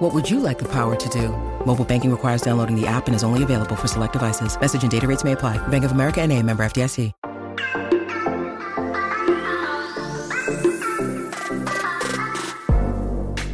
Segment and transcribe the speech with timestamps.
[0.00, 1.28] What would you like the power to do?
[1.66, 4.58] Mobile banking requires downloading the app and is only available for select devices.
[4.58, 5.58] Message and data rates may apply.
[5.68, 7.12] Bank of America and a member FDIC.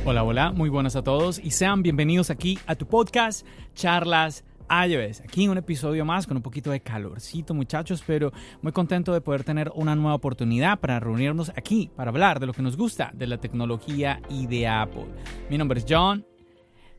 [0.04, 5.22] Hola, hola, muy buenas a todos y sean bienvenidos aquí a tu podcast Charlas iOS.
[5.22, 8.32] Aquí un episodio más con un poquito de calorcito, muchachos, pero
[8.62, 12.52] muy contento de poder tener una nueva oportunidad para reunirnos aquí para hablar de lo
[12.52, 15.06] que nos gusta de la tecnología y de Apple.
[15.50, 16.24] Mi nombre es John.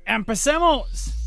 [0.07, 1.26] ¡Empecemos!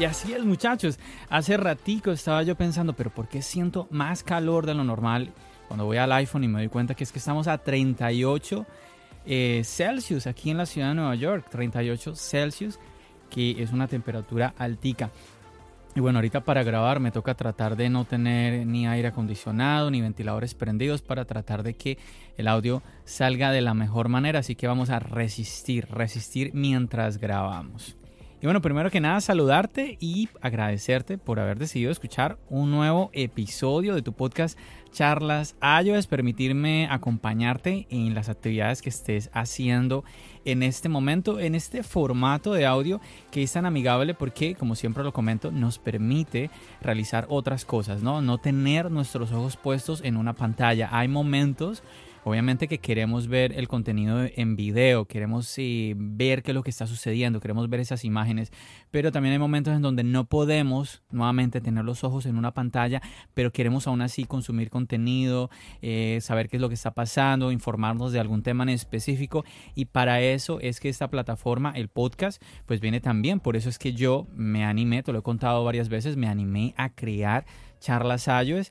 [0.00, 0.98] Y así es, muchachos.
[1.28, 5.32] Hace ratico estaba yo pensando, pero ¿por qué siento más calor de lo normal
[5.66, 8.66] cuando voy al iPhone y me doy cuenta que es que estamos a 38
[9.26, 11.46] eh, Celsius aquí en la ciudad de Nueva York?
[11.50, 12.78] 38 Celsius,
[13.30, 15.10] que es una temperatura altica.
[15.94, 20.00] Y bueno, ahorita para grabar me toca tratar de no tener ni aire acondicionado ni
[20.00, 21.98] ventiladores prendidos para tratar de que
[22.36, 24.40] el audio salga de la mejor manera.
[24.40, 27.96] Así que vamos a resistir, resistir mientras grabamos.
[28.40, 33.96] Y bueno, primero que nada saludarte y agradecerte por haber decidido escuchar un nuevo episodio
[33.96, 34.56] de tu podcast
[34.92, 40.04] Charlas iOS, permitirme acompañarte en las actividades que estés haciendo
[40.44, 43.00] en este momento, en este formato de audio
[43.32, 46.48] que es tan amigable porque, como siempre lo comento, nos permite
[46.80, 48.22] realizar otras cosas, ¿no?
[48.22, 50.88] No tener nuestros ojos puestos en una pantalla.
[50.92, 51.82] Hay momentos
[52.24, 55.54] Obviamente que queremos ver el contenido en video, queremos
[55.96, 58.52] ver qué es lo que está sucediendo, queremos ver esas imágenes,
[58.90, 63.00] pero también hay momentos en donde no podemos nuevamente tener los ojos en una pantalla,
[63.34, 65.48] pero queremos aún así consumir contenido,
[65.80, 69.86] eh, saber qué es lo que está pasando, informarnos de algún tema en específico y
[69.86, 73.94] para eso es que esta plataforma, el podcast, pues viene también, por eso es que
[73.94, 77.46] yo me animé, te lo he contado varias veces, me animé a crear
[77.80, 78.70] charlas iOS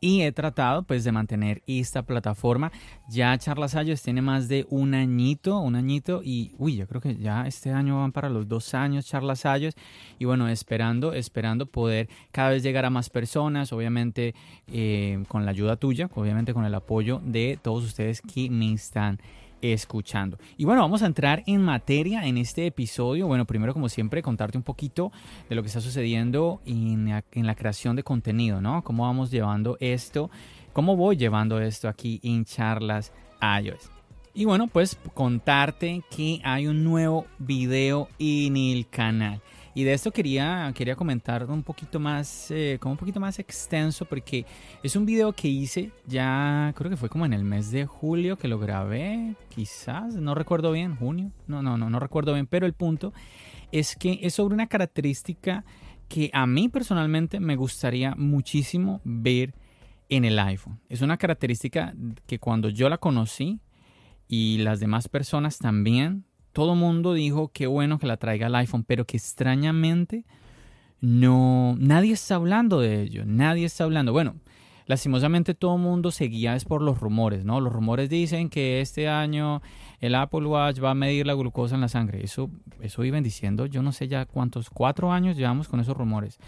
[0.00, 2.72] y he tratado pues de mantener esta plataforma.
[3.08, 7.16] Ya Charlas Ayos tiene más de un añito, un añito y uy, yo creo que
[7.16, 9.74] ya este año van para los dos años Charlas Ayos
[10.18, 14.34] y bueno, esperando, esperando poder cada vez llegar a más personas, obviamente
[14.68, 19.18] eh, con la ayuda tuya, obviamente con el apoyo de todos ustedes que me están
[19.62, 20.38] escuchando.
[20.56, 23.26] Y bueno, vamos a entrar en materia en este episodio.
[23.26, 25.12] Bueno, primero como siempre contarte un poquito
[25.48, 28.82] de lo que está sucediendo en la, creación de contenido, ¿no?
[28.82, 30.30] Cómo vamos llevando esto,
[30.72, 33.12] cómo voy llevando esto aquí en charlas
[33.42, 33.90] iOS.
[34.32, 39.40] Y bueno, pues contarte que hay un nuevo video en el canal.
[39.74, 44.04] Y de esto quería, quería comentar un poquito más, eh, como un poquito más extenso,
[44.04, 44.44] porque
[44.82, 48.36] es un video que hice ya, creo que fue como en el mes de julio
[48.36, 52.66] que lo grabé, quizás, no recuerdo bien, junio, no, no, no, no recuerdo bien, pero
[52.66, 53.12] el punto
[53.70, 55.64] es que es sobre una característica
[56.08, 59.54] que a mí personalmente me gustaría muchísimo ver
[60.08, 60.80] en el iPhone.
[60.88, 61.94] Es una característica
[62.26, 63.60] que cuando yo la conocí
[64.26, 68.84] y las demás personas también, todo mundo dijo que bueno que la traiga el iPhone,
[68.84, 70.24] pero que extrañamente
[71.00, 74.12] no, nadie está hablando de ello, nadie está hablando.
[74.12, 74.34] Bueno,
[74.86, 77.60] lastimosamente todo el mundo seguía es por los rumores, ¿no?
[77.60, 79.62] Los rumores dicen que este año
[80.00, 82.22] el Apple Watch va a medir la glucosa en la sangre.
[82.22, 82.50] Eso,
[82.80, 86.38] eso iban diciendo, yo no sé ya cuántos, cuatro años llevamos con esos rumores.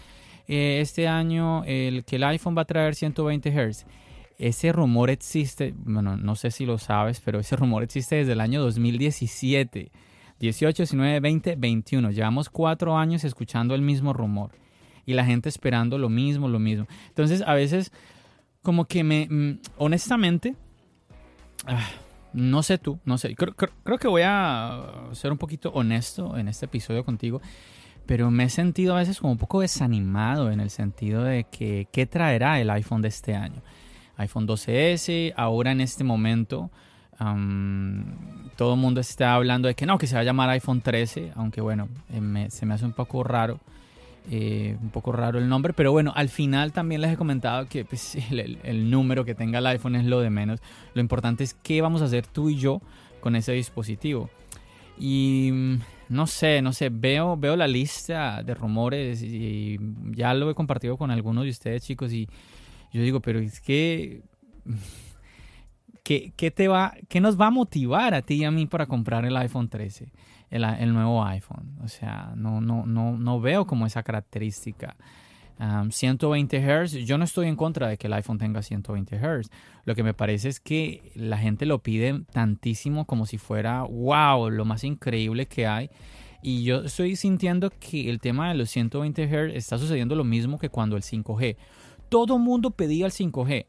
[0.47, 3.85] Eh, este año el que el iPhone va a traer 120 Hz
[4.37, 8.41] ese rumor existe, bueno, no sé si lo sabes, pero ese rumor existe desde el
[8.41, 9.91] año 2017.
[10.39, 12.11] 18, 19, 20, 21.
[12.11, 14.51] Llevamos cuatro años escuchando el mismo rumor
[15.05, 16.87] y la gente esperando lo mismo, lo mismo.
[17.07, 17.91] Entonces, a veces,
[18.61, 20.55] como que me, mm, honestamente,
[21.65, 21.87] ah,
[22.33, 26.47] no sé tú, no sé, creo, creo, que voy a ser un poquito honesto en
[26.47, 27.41] este episodio contigo,
[28.05, 31.87] pero me he sentido a veces como un poco desanimado en el sentido de que,
[31.91, 33.61] ¿qué traerá el iPhone de este año?
[34.17, 36.69] iPhone 12S, ahora en este momento
[38.55, 41.31] todo el mundo está hablando de que no, que se va a llamar iPhone 13,
[41.35, 43.59] aunque bueno, eh, se me hace un poco raro.
[44.31, 47.83] Eh, un poco raro el nombre, pero bueno, al final también les he comentado que
[47.83, 50.61] pues, el, el, número que tenga el iPhone es lo de menos.
[50.93, 52.81] Lo importante es qué vamos a hacer tú y yo
[53.19, 54.29] con ese dispositivo.
[54.97, 55.75] Y mm,
[56.09, 59.77] no sé, no sé, veo, veo la lista de rumores y
[60.11, 62.29] ya lo he compartido con algunos de ustedes, chicos, y
[62.93, 64.21] yo digo, pero es que...
[66.03, 68.87] ¿Qué, qué te va, qué nos va a motivar a ti y a mí para
[68.87, 70.11] comprar el iPhone 13,
[70.49, 71.77] el, el nuevo iPhone?
[71.81, 74.97] O sea, no, no, no, no veo como esa característica.
[75.89, 79.49] 120 Hz, yo no estoy en contra de que el iPhone tenga 120 Hz.
[79.85, 84.49] Lo que me parece es que la gente lo pide tantísimo como si fuera, wow,
[84.49, 85.89] lo más increíble que hay.
[86.41, 90.57] Y yo estoy sintiendo que el tema de los 120 Hz está sucediendo lo mismo
[90.57, 91.55] que cuando el 5G.
[92.13, 93.65] Todo mundo pedía el 5G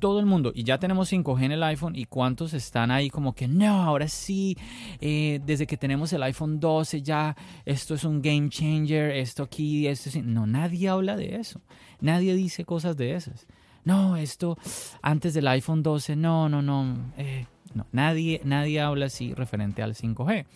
[0.00, 3.34] todo el mundo y ya tenemos 5G en el iPhone y cuántos están ahí como
[3.34, 4.56] que no, ahora sí,
[5.02, 7.36] eh, desde que tenemos el iPhone 12 ya
[7.66, 10.08] esto es un game changer, esto aquí, esto.
[10.22, 11.60] No, nadie habla de eso,
[12.00, 13.46] nadie dice cosas de esas.
[13.84, 14.56] No, esto
[15.02, 17.44] antes del iPhone 12, no, no, no, eh,
[17.74, 20.46] no, nadie, nadie habla así referente al 5G.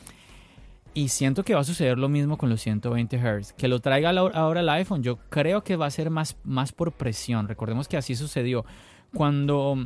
[0.98, 3.52] Y siento que va a suceder lo mismo con los 120 Hz.
[3.52, 6.90] Que lo traiga ahora el iPhone, yo creo que va a ser más, más por
[6.90, 7.46] presión.
[7.46, 8.64] Recordemos que así sucedió
[9.14, 9.76] cuando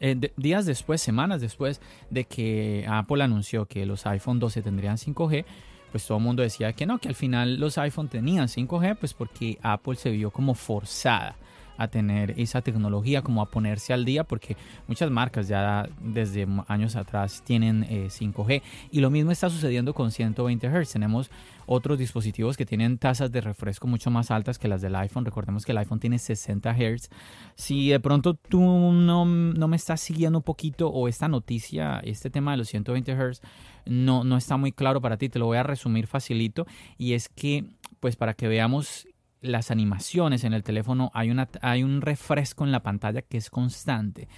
[0.00, 1.80] eh, días después, semanas después
[2.10, 5.46] de que Apple anunció que los iPhone 12 tendrían 5G,
[5.92, 9.14] pues todo el mundo decía que no, que al final los iPhone tenían 5G, pues
[9.14, 11.36] porque Apple se vio como forzada
[11.78, 16.96] a tener esa tecnología, como a ponerse al día, porque muchas marcas ya desde años
[16.96, 18.50] atrás tienen 5G.
[18.50, 20.92] Eh, y lo mismo está sucediendo con 120 Hz.
[20.92, 21.30] Tenemos
[21.66, 25.24] otros dispositivos que tienen tasas de refresco mucho más altas que las del iPhone.
[25.24, 27.10] Recordemos que el iPhone tiene 60 Hz.
[27.54, 32.30] Si de pronto tú no, no me estás siguiendo un poquito o esta noticia, este
[32.30, 33.40] tema de los 120 Hz,
[33.86, 36.66] no, no está muy claro para ti, te lo voy a resumir facilito.
[36.96, 37.64] Y es que,
[38.00, 39.07] pues para que veamos
[39.40, 43.50] las animaciones en el teléfono hay, una, hay un refresco en la pantalla que es
[43.50, 44.28] constante.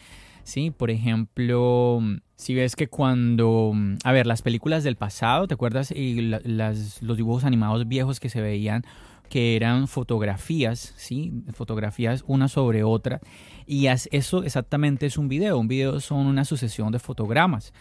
[0.44, 0.70] ¿sí?
[0.70, 2.00] Por ejemplo,
[2.36, 3.72] si ves que cuando,
[4.04, 5.90] a ver, las películas del pasado, ¿te acuerdas?
[5.90, 8.84] Y las, los dibujos animados viejos que se veían,
[9.28, 11.32] que eran fotografías, ¿sí?
[11.52, 13.20] Fotografías una sobre otra.
[13.66, 15.58] Y eso exactamente es un video.
[15.58, 17.72] Un video son una sucesión de fotogramas.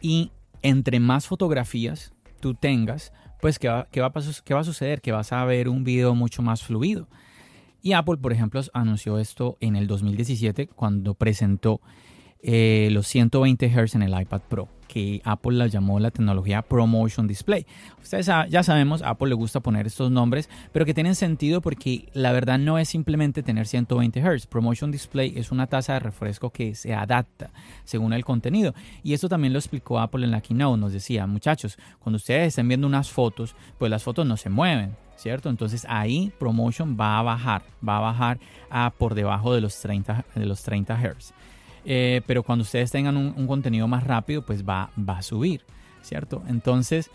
[0.00, 0.32] Y
[0.62, 5.00] entre más fotografías tú tengas, pues ¿qué va, qué va, a suceder?
[5.00, 7.08] Que vas a ver un video mucho más fluido.
[7.82, 11.80] Y Apple, por ejemplo, anunció esto en el 2017 cuando presentó
[12.42, 17.28] eh, los 120 Hz en el iPad Pro, que Apple la llamó la tecnología ProMotion
[17.28, 17.66] Display.
[18.02, 22.32] Ustedes ya sabemos, Apple le gusta poner estos nombres, pero que tienen sentido porque la
[22.32, 24.46] verdad no es simplemente tener 120 Hz.
[24.46, 27.50] ProMotion Display es una tasa de refresco que se adapta
[27.84, 28.74] según el contenido.
[29.02, 30.80] Y esto también lo explicó Apple en la keynote.
[30.80, 34.96] Nos decía, muchachos, cuando ustedes estén viendo unas fotos, pues las fotos no se mueven.
[35.16, 35.50] ¿Cierto?
[35.50, 38.38] Entonces ahí ProMotion va a bajar, va a bajar
[38.70, 41.34] a por debajo de los 30, de los 30 Hz.
[41.90, 45.62] Eh, pero cuando ustedes tengan un, contenido más rápido, pues va, va a subir,
[46.02, 46.42] ¿cierto?
[46.46, 47.10] Entonces,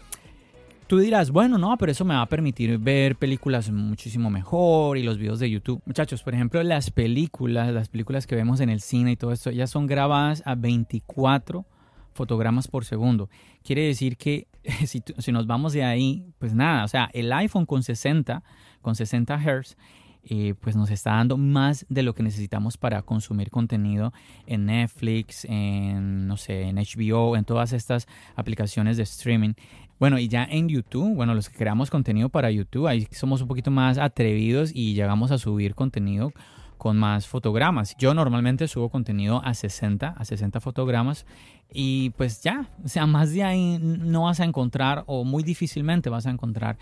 [0.87, 5.03] tú dirás, bueno, no, pero eso me va a permitir ver películas muchísimo mejor y
[5.03, 5.79] los videos de YouTube.
[5.85, 9.51] Muchachos, por ejemplo, las películas, las películas que vemos en el cine y todo esto,
[9.51, 11.67] ya son grabadas a 24
[12.15, 13.29] fotogramas por segundo.
[13.63, 14.47] Quiere decir que
[14.87, 18.41] si, si, nos vamos de ahí, pues nada, o sea, el iPhone con 60,
[18.81, 19.77] con 60 Hz
[20.25, 24.13] eh, pues nos está dando más de lo que necesitamos para consumir contenido
[24.47, 29.53] en Netflix, en, no sé, en HBO, en todas estas aplicaciones de streaming.
[29.99, 33.47] Bueno, y ya en YouTube, bueno, los que creamos contenido para YouTube, ahí somos un
[33.47, 36.31] poquito más atrevidos y llegamos a subir contenido
[36.77, 37.95] con más fotogramas.
[37.97, 41.25] Yo normalmente subo contenido a 60, a 60 fotogramas
[41.71, 46.09] y pues ya, o sea, más de ahí no vas a encontrar o muy difícilmente
[46.09, 46.77] vas a encontrar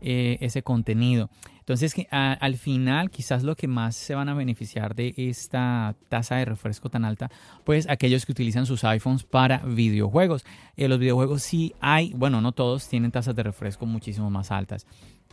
[0.00, 1.30] eh, ese contenido.
[1.66, 6.36] Entonces, que, al final, quizás lo que más se van a beneficiar de esta tasa
[6.36, 7.28] de refresco tan alta,
[7.64, 10.44] pues aquellos que utilizan sus iPhones para videojuegos.
[10.76, 14.86] Eh, los videojuegos sí hay, bueno, no todos tienen tasas de refresco muchísimo más altas.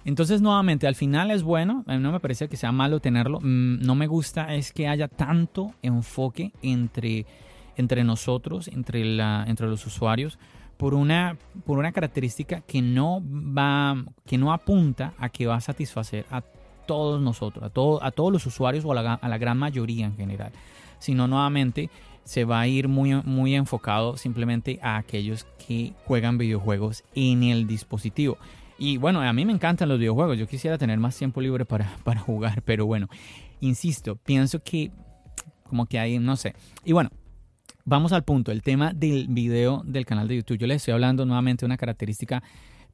[0.06, 3.40] Entonces, nuevamente, al final es bueno, a no me parece que sea malo tenerlo.
[3.40, 7.28] Mm, no me gusta es que haya tanto enfoque entre,
[7.78, 10.40] entre nosotros, entre, la, entre los usuarios
[10.78, 15.62] por una, por una característica que no va, que no apunta a que va a
[15.62, 16.42] satisfacer a
[16.86, 20.06] todos nosotros, a, todo, a todos los usuarios o a la, a la gran mayoría
[20.06, 20.52] en general,
[21.00, 21.90] sino nuevamente
[22.24, 27.68] se va a ir muy, muy enfocado simplemente a aquellos que juegan videojuegos en el
[27.68, 28.38] dispositivo.
[28.78, 31.98] Y bueno, a mí me encantan los videojuegos, yo quisiera tener más tiempo libre para,
[32.04, 33.08] para jugar, pero bueno,
[33.60, 34.92] insisto, pienso que
[35.64, 36.56] como que hay, no sé.
[36.86, 37.10] Y bueno,
[37.86, 40.58] vamos al punto, el tema del video del canal de YouTube.
[40.58, 42.44] Yo les estoy hablando nuevamente de una característica.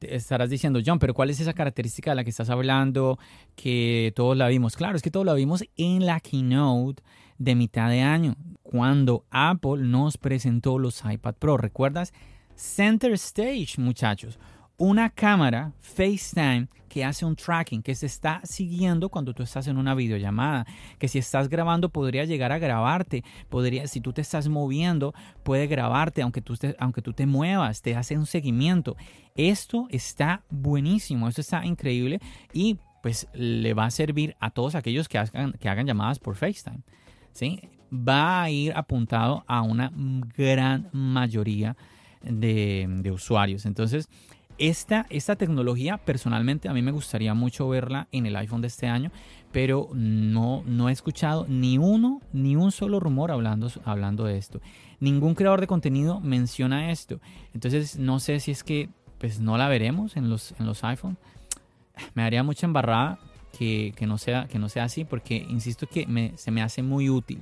[0.02, 3.20] Estarás diciendo, John, pero ¿cuál es esa característica de la que estás hablando
[3.56, 4.78] que todos la vimos?
[4.78, 7.04] Claro, es que todos la vimos en la keynote
[7.38, 11.58] de mitad de año, cuando Apple nos presentó los iPad Pro.
[11.58, 12.14] ¿Recuerdas?
[12.56, 14.40] Center Stage, muchachos.
[14.80, 19.78] Una cámara FaceTime que hace un tracking, que se está siguiendo cuando tú estás en
[19.78, 20.66] una videollamada,
[20.98, 25.68] que si estás grabando podría llegar a grabarte, podría, si tú te estás moviendo, puede
[25.68, 28.96] grabarte aunque tú, te, aunque tú te muevas, te hace un seguimiento.
[29.36, 32.22] Esto está buenísimo, esto está increíble
[32.54, 36.38] y pues le va a servir a todos aquellos que hagan, que hagan llamadas por
[36.38, 36.84] FaceTime.
[37.34, 37.60] ¿sí?
[37.92, 39.92] Va a ir apuntado a una
[40.38, 41.76] gran mayoría
[42.22, 43.66] de, de usuarios.
[43.66, 44.08] Entonces,
[44.60, 48.88] esta, esta tecnología, personalmente, a mí me gustaría mucho verla en el iPhone de este
[48.88, 49.12] año,
[49.52, 54.62] pero no, no he escuchado ni uno, ni un solo rumor hablando, hablando de esto.
[55.00, 57.20] Ningún creador de contenido menciona esto.
[57.54, 61.18] Entonces, no sé si es que pues no la veremos en los, en los iPhone.
[62.14, 63.20] Me haría mucha embarrada
[63.58, 67.10] que, no sea, que no sea así, porque insisto que me, se me hace muy
[67.10, 67.42] útil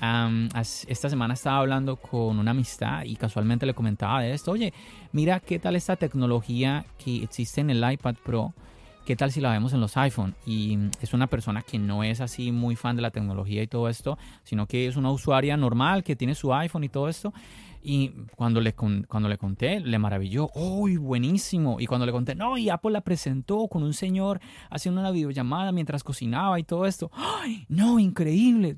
[0.00, 4.52] esta semana estaba hablando con una amistad y casualmente le comentaba de esto.
[4.52, 4.72] Oye,
[5.12, 8.54] mira qué tal esta tecnología que existe en el iPad Pro.
[9.06, 10.34] ¿Qué tal si la vemos en los iPhone?
[10.44, 13.88] Y es una persona que no es así muy fan de la tecnología y todo
[13.88, 17.32] esto, sino que es una usuaria normal que tiene su iPhone y todo esto.
[17.84, 20.50] Y cuando le, cuando le conté, le maravilló.
[20.56, 21.76] ¡Uy, buenísimo!
[21.78, 25.70] Y cuando le conté, no, y Apple la presentó con un señor haciendo una videollamada
[25.70, 27.12] mientras cocinaba y todo esto.
[27.14, 28.76] ¡Ay, no, increíble!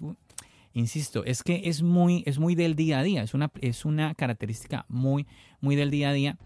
[0.75, 4.15] Insisto, es que es muy, es muy del día a día, es una, es una
[4.15, 5.27] característica muy,
[5.61, 6.39] muy del día a día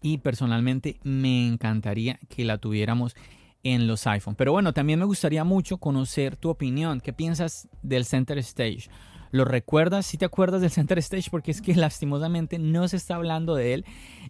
[0.00, 3.14] y personalmente me encantaría que la tuviéramos
[3.62, 4.34] en los iPhone.
[4.34, 7.00] Pero bueno, también me gustaría mucho conocer tu opinión.
[7.00, 8.88] ¿Qué piensas del Center Stage?
[9.34, 10.06] ¿Lo recuerdas?
[10.06, 13.74] Si te acuerdas del Center Stage, porque es que lastimosamente no se está hablando de
[13.74, 13.84] él.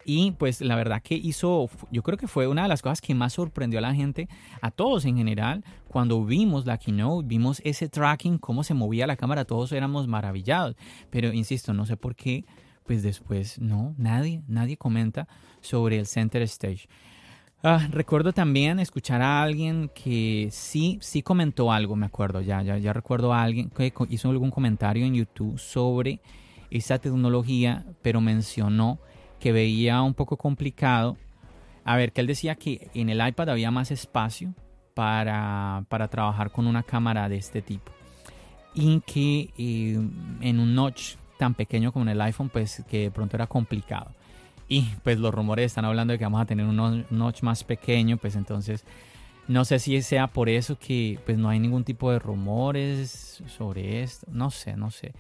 [0.07, 3.15] Y pues la verdad que hizo, yo creo que fue una de las cosas que
[3.15, 4.31] más sorprendió a la gente,
[4.63, 9.17] a todos en general, cuando vimos la keynote, vimos ese tracking, cómo se movía la
[9.17, 10.75] cámara, todos éramos maravillados.
[11.11, 12.47] Pero insisto, no sé por qué,
[12.85, 15.29] pues después no, nadie, nadie comenta
[15.61, 16.89] sobre el Center Stage.
[17.67, 22.93] Ah, recuerdo también escuchar a alguien que sí, sí comentó algo, me acuerdo, ya, ya,
[22.93, 26.21] recuerdo a alguien que hizo algún comentario en YouTube sobre
[26.71, 28.99] esa tecnología, pero mencionó
[29.41, 31.17] que veía un poco complicado.
[31.87, 34.55] A ver, que él decía que en el iPad había más espacio
[34.93, 37.93] para, para trabajar con una cámara de este tipo.
[38.75, 39.99] Y que eh,
[40.43, 44.11] en un notch tan pequeño como en el iPhone, pues que de pronto era complicado.
[45.03, 48.37] Pues los rumores están hablando de que vamos a tener un notch más pequeño, pues
[48.37, 48.85] entonces
[49.47, 54.03] no sé si sea por eso que pues no hay ningún tipo de rumores sobre
[54.03, 55.13] esto, no sé, no sé.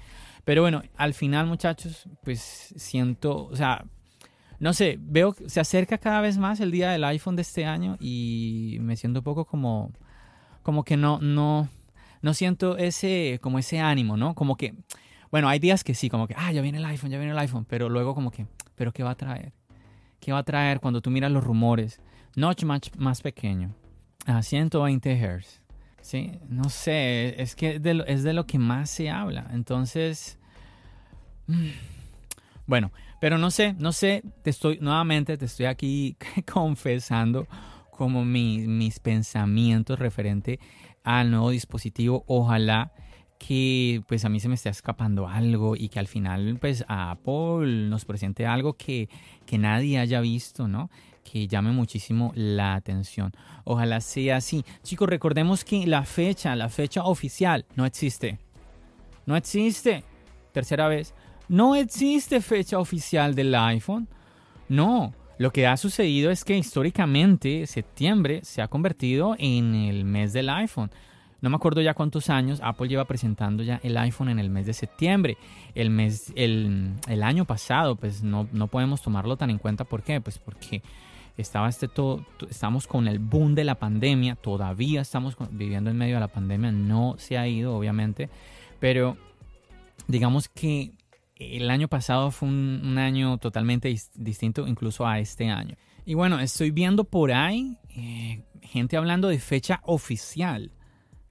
[0.44, 3.84] Pero bueno, al final muchachos, pues siento, o sea,
[4.58, 7.64] no sé, veo que se acerca cada vez más el día del iPhone de este
[7.64, 9.92] año y me siento un poco como,
[10.62, 11.68] como que no, no,
[12.22, 14.34] no siento ese, como ese ánimo, ¿no?
[14.34, 14.74] Como que,
[15.30, 17.38] bueno, hay días que sí, como que, ah, ya viene el iPhone, ya viene el
[17.38, 19.52] iPhone, pero luego como que, pero ¿qué va a traer?
[20.20, 22.00] ¿Qué va a traer cuando tú miras los rumores?
[22.36, 23.74] Notch más, más pequeño,
[24.26, 25.60] a 120 Hz.
[26.00, 29.46] Sí, no sé, es que es de lo que más se habla.
[29.52, 30.38] Entonces,
[31.46, 31.68] mm,
[32.66, 36.16] bueno, pero no sé, no sé, te estoy, nuevamente te estoy aquí
[36.52, 37.46] confesando
[37.90, 40.58] como mis pensamientos referente
[41.04, 42.24] al nuevo dispositivo.
[42.26, 42.92] Ojalá
[43.38, 47.10] que pues a mí se me esté escapando algo y que al final pues a
[47.10, 49.08] Apple nos presente algo que,
[49.46, 50.90] que nadie haya visto, ¿no?
[51.24, 53.32] Que llame muchísimo la atención.
[53.64, 54.64] Ojalá sea así.
[54.82, 58.38] Chicos, recordemos que la fecha, la fecha oficial no existe.
[59.26, 60.04] No existe.
[60.52, 61.14] Tercera vez.
[61.48, 64.08] No existe fecha oficial del iPhone.
[64.68, 65.14] No.
[65.36, 70.48] Lo que ha sucedido es que históricamente septiembre se ha convertido en el mes del
[70.48, 70.90] iPhone.
[71.44, 74.64] No me acuerdo ya cuántos años Apple lleva presentando ya el iPhone en el mes
[74.64, 75.36] de septiembre.
[75.74, 79.84] El mes, el, año pasado, pues no, no, podemos tomarlo tan en cuenta.
[79.84, 80.22] ¿Por qué?
[80.22, 80.80] Pues porque
[81.36, 84.36] estaba este todo, estamos con el boom de la pandemia.
[84.36, 86.72] Todavía estamos viviendo en medio de la pandemia.
[86.72, 88.30] No se ha ido, obviamente.
[88.80, 89.18] Pero
[90.08, 90.92] digamos que
[91.36, 95.76] el año pasado fue un, año totalmente distinto incluso a este año.
[96.06, 100.70] Y bueno, estoy viendo por ahí eh, gente hablando de fecha oficial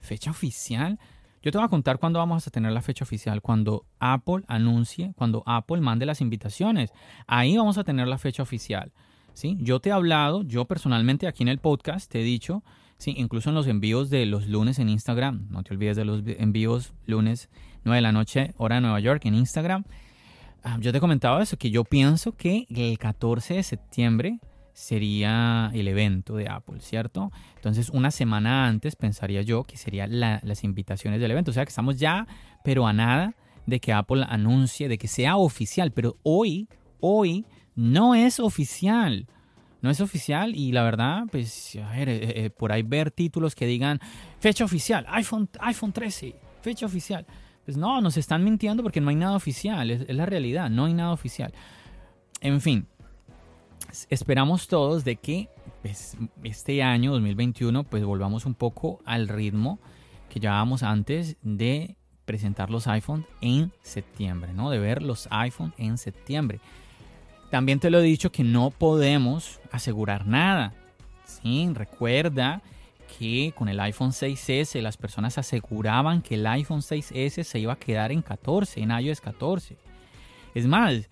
[0.04, 1.00] ¿Fecha oficial?
[1.42, 3.42] Yo te voy a contar cuándo vamos a tener la fecha oficial.
[3.42, 6.92] Cuando Apple anuncie, cuando Apple mande las invitaciones.
[7.26, 8.92] Ahí vamos a tener la fecha oficial.
[9.34, 9.58] ¿sí?
[9.62, 12.64] Yo te he hablado, yo personalmente aquí en el podcast te he dicho,
[12.98, 13.14] ¿sí?
[13.18, 15.48] incluso en los envíos de los lunes en Instagram.
[15.50, 17.50] No te olvides de los envíos lunes
[17.86, 19.86] 9 de la noche, hora de Nueva York en Instagram.
[20.64, 24.40] Ah, yo te he comentado eso, que yo pienso que el 14 de septiembre
[24.74, 27.32] sería el evento de Apple, ¿cierto?
[27.56, 31.52] Entonces, una semana antes pensaría yo que serían las invitaciones del evento.
[31.52, 32.28] O sea que estamos ya,
[32.64, 35.92] pero a nada de que Apple anuncie, de que sea oficial.
[35.92, 36.68] Pero hoy,
[37.00, 39.28] hoy no es oficial.
[39.82, 43.54] No es oficial y la verdad, pues, a ver, eh, eh, por ahí ver títulos
[43.54, 44.00] que digan
[44.40, 47.26] fecha oficial, iPhone, iPhone 13, fecha oficial.
[47.66, 50.86] Pues no, nos están mintiendo porque no hay nada oficial, es, es la realidad, no
[50.86, 51.54] hay nada oficial.
[52.40, 52.88] En fin,
[54.10, 55.50] esperamos todos de que
[55.82, 59.80] pues, este año 2021 pues volvamos un poco al ritmo
[60.30, 61.96] que llevábamos antes de
[62.26, 64.70] presentar los iPhones en septiembre, ¿no?
[64.70, 66.60] De ver los iPhones en septiembre.
[67.52, 70.74] También te lo he dicho que no podemos asegurar nada.
[71.26, 72.64] Sí, recuerda
[73.20, 77.80] que con el iPhone 6S las personas aseguraban que el iPhone 6S se iba a
[77.80, 79.78] quedar en 14, en iOS 14.
[80.56, 81.10] Es más,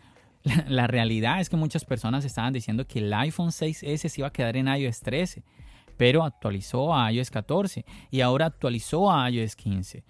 [0.67, 4.33] la, realidad es que muchas personas estaban diciendo que el iPhone 6S se iba a
[4.33, 5.43] quedar en iOS 13,
[5.97, 10.03] pero actualizó a iOS 14 y ahora actualizó a iOS 15.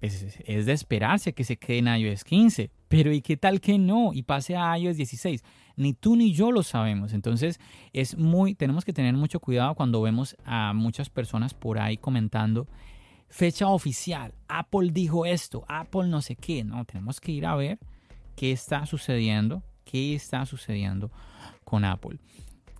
[0.00, 3.78] Es, es de esperarse que se quede en iOS 15, pero ¿y qué tal que
[3.78, 4.12] no?
[4.12, 5.42] Y pase a iOS 16
[5.76, 7.12] ni tú ni yo lo sabemos.
[7.12, 7.58] Entonces,
[7.92, 12.68] es muy, tenemos que tener mucho cuidado cuando vemos a muchas personas por ahí comentando
[13.34, 16.62] fecha oficial, Apple dijo esto, Apple no sé qué.
[16.62, 17.80] No, tenemos que ir a ver
[18.36, 21.10] qué está sucediendo, qué está sucediendo
[21.64, 22.18] con Apple.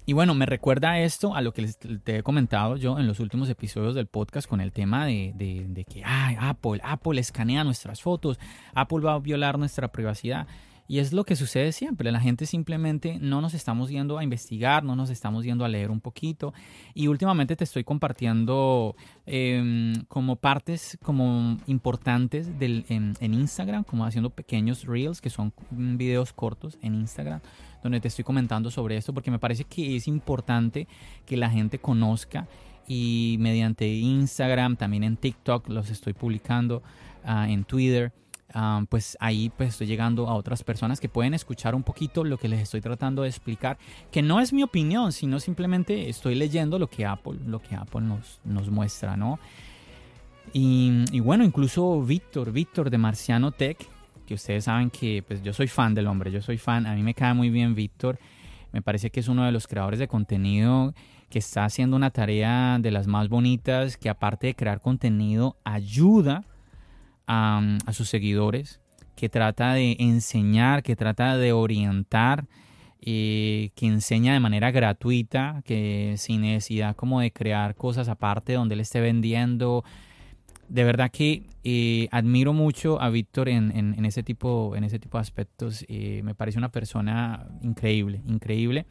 [0.06, 1.66] Y bueno, me recuerda esto a lo que
[2.04, 6.02] te he comentado yo en los últimos episodios del podcast con el tema de, que
[6.04, 8.38] ay, Apple, Apple escanea nuestras fotos,
[8.74, 10.46] Apple va a violar nuestra privacidad.
[10.86, 12.12] Y es lo que sucede siempre.
[12.12, 15.90] La gente simplemente no nos estamos yendo a investigar, no nos estamos yendo a leer
[15.90, 16.52] un poquito.
[16.92, 24.04] Y últimamente te estoy compartiendo em, como partes como importantes del, en, en, Instagram, como
[24.04, 27.40] haciendo pequeños reels, que son videos cortos en Instagram,
[27.82, 30.86] donde te estoy comentando sobre esto, porque me parece que es importante
[31.24, 32.46] que la gente conozca
[32.86, 36.82] y mediante Instagram, también en TikTok los estoy publicando,
[37.24, 38.12] uh, en Twitter
[38.88, 42.48] pues ahí pues estoy llegando a otras personas que pueden escuchar un poquito lo que
[42.48, 43.78] les estoy tratando de explicar,
[44.10, 48.02] que no es mi opinión, sino simplemente estoy leyendo lo que Apple, lo que Apple
[48.02, 49.38] nos, nos muestra, ¿no?
[50.52, 53.76] Y, bueno, incluso Víctor, Víctor de Marciano Tech,
[54.24, 57.02] que ustedes saben que pues yo soy fan del hombre, yo soy fan, a mí
[57.02, 58.20] me cae muy bien Víctor,
[58.72, 60.94] me parece que es uno de los creadores de contenido
[61.28, 66.44] que está haciendo una tarea de las más bonitas, que aparte de crear contenido, ayuda
[67.26, 68.80] a, sus seguidores,
[69.16, 72.46] que trata de enseñar, que trata de orientar,
[73.00, 78.74] eh, que enseña de manera gratuita, que sin necesidad como de crear cosas aparte donde
[78.74, 79.84] él esté vendiendo.
[80.68, 85.22] De verdad que eh, admiro mucho a Víctor en, ese tipo, en ese tipo de
[85.22, 85.84] aspectos.
[85.88, 88.86] Eh, me parece una persona increíble, increíble.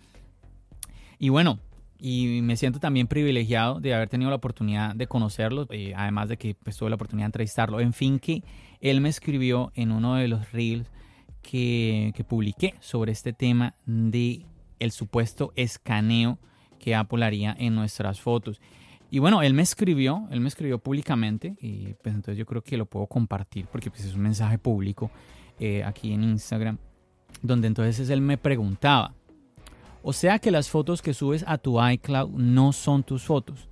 [1.17, 1.59] Y bueno,
[2.05, 6.35] y me siento también privilegiado de haber tenido la oportunidad de conocerlo, eh, además de
[6.35, 7.79] que pues, tuve la oportunidad de entrevistarlo.
[7.79, 8.43] En fin, que
[8.81, 10.91] él me escribió en uno de los reels
[11.41, 14.45] que, que publiqué sobre este tema de
[14.79, 16.39] el supuesto escaneo
[16.77, 18.59] que Apple haría en nuestras fotos.
[19.09, 22.75] Y bueno, él me escribió, él me escribió públicamente y pues entonces yo creo que
[22.75, 25.09] lo puedo compartir porque pues es un mensaje público
[25.57, 26.79] eh, aquí en Instagram,
[27.41, 29.13] donde entonces él me preguntaba,
[30.03, 33.69] o sea que las fotos que subes a tu iCloud no son tus fotos.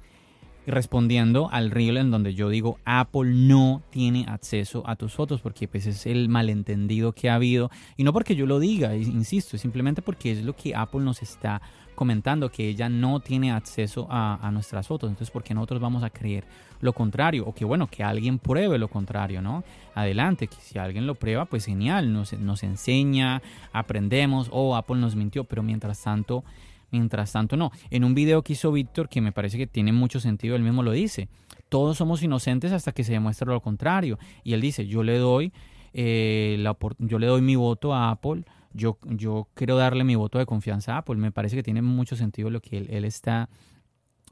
[0.65, 5.67] Respondiendo al reel en donde yo digo Apple no tiene acceso a tus fotos porque
[5.67, 10.01] pues es el malentendido que ha habido y no porque yo lo diga, insisto, simplemente
[10.01, 11.61] porque es lo que Apple nos está
[11.95, 15.09] comentando que ella no tiene acceso a, nuestras fotos.
[15.09, 16.45] Entonces, ¿por qué nosotros vamos a creer
[16.79, 17.45] lo contrario?
[17.45, 19.63] O que bueno, que alguien pruebe lo contrario, ¿no?
[19.95, 23.41] Adelante, que si alguien lo prueba, pues genial, nos, nos enseña,
[23.73, 26.43] aprendemos, o Apple nos mintió, pero mientras tanto,
[26.91, 27.71] mientras tanto no.
[27.89, 30.83] En un video que hizo Víctor, que me parece que tiene mucho sentido, él mismo
[30.83, 31.29] lo dice,
[31.69, 34.19] todos somos inocentes hasta que se demuestre lo contrario.
[34.43, 35.53] Y él dice, yo le doy,
[35.93, 36.63] eh,
[36.99, 40.95] yo le doy mi voto a Apple yo, yo quiero darle mi voto de confianza
[40.95, 41.15] a Apple.
[41.15, 43.49] Me parece que tiene mucho sentido lo que él, está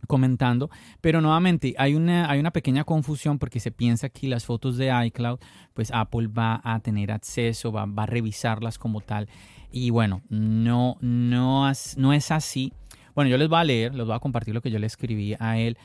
[0.08, 0.70] comentando,
[1.02, 4.92] pero nuevamente hay una, hay una pequeña confusión porque se piensa que las fotos de
[5.08, 5.40] iCloud,
[5.74, 9.28] pues Apple va a tener acceso, va, a revisarlas como tal.
[9.72, 12.74] Y bueno, no, no, no es así.
[13.14, 15.36] Bueno, yo les voy a leer, les voy a compartir lo que yo le escribí
[15.40, 15.78] a él,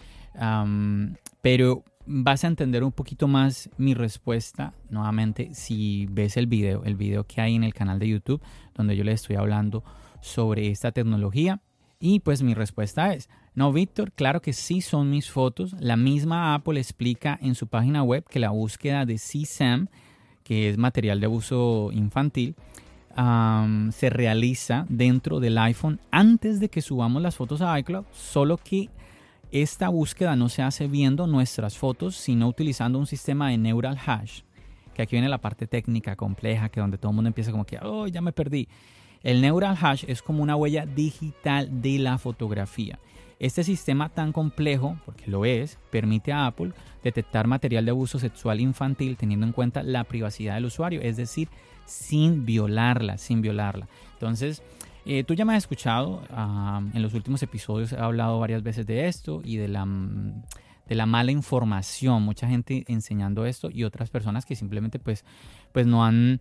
[1.42, 6.96] pero vas a entender un poquito más mi respuesta nuevamente si ves el video, el
[6.96, 8.42] video que hay en el canal de YouTube
[8.74, 9.82] donde yo le estoy hablando
[10.20, 11.60] sobre esta tecnología.
[12.00, 15.74] Y pues mi respuesta es, no, Víctor, claro que sí son mis fotos.
[15.80, 19.88] La misma Apple explica en su página web que la búsqueda de CSAM,
[20.42, 22.56] que es material de uso infantil,
[23.16, 28.90] se realiza dentro del iPhone antes de que subamos las fotos a iCloud, solo que
[29.62, 34.40] esta búsqueda no se hace viendo nuestras fotos, sino utilizando un sistema de neural hash,
[34.94, 37.78] que aquí viene la parte técnica compleja, que donde todo el mundo empieza como que,
[37.82, 38.68] oh, ya me perdí.
[39.22, 42.98] El Neural Hash es como una huella digital de la fotografía.
[43.38, 48.60] Este sistema tan complejo, porque lo es, permite a Apple detectar material de abuso sexual
[48.60, 51.48] infantil teniendo en cuenta la privacidad del usuario, es decir,
[51.86, 53.88] sin violarla, sin violarla.
[54.12, 54.62] Entonces,
[55.06, 56.22] eh, tú ya me has escuchado,
[56.92, 59.86] en los últimos episodios he hablado varias veces de esto y de la,
[60.88, 65.24] de la mala información, mucha gente enseñando esto y otras personas que simplemente pues,
[65.72, 66.40] pues no han,